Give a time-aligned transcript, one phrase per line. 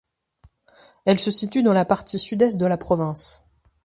[1.05, 3.43] Elle se situe dans la partie sud-est de la province.